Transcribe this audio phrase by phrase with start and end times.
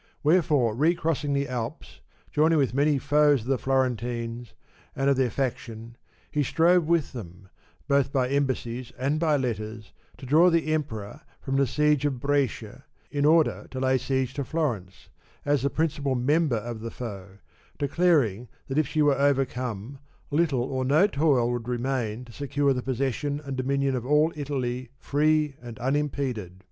[0.23, 2.01] Wherefore recrossing the Alps,
[2.31, 4.55] joining with many foes of the Florentines
[4.95, 5.95] and of their faction,
[6.31, 7.49] he strove with them,
[7.87, 12.83] both by embassies and by letters to draw the Emperor from the siege of Brescia,
[13.11, 15.09] in order to lay siege to Florence,
[15.45, 17.37] as the principal member of the foe,
[17.77, 19.99] declaring that if she were overcome,
[20.31, 24.89] little or no toil would remain to secure the possession and dominion of all Italy
[24.97, 26.59] free and unimpeded.